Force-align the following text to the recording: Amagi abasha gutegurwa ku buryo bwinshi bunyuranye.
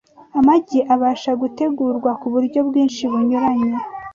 Amagi 0.39 0.79
abasha 0.93 1.31
gutegurwa 1.41 2.11
ku 2.21 2.27
buryo 2.33 2.59
bwinshi 2.67 3.01
bunyuranye. 3.11 3.71